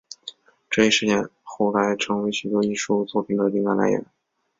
[0.67, 4.03] 这一事件后来成为许多艺术作品的灵感来源。